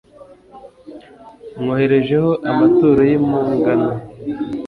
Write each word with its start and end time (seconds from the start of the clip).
mwoherejeho 1.59 2.31
amaturo 2.51 3.01
y'impongano 3.09 3.89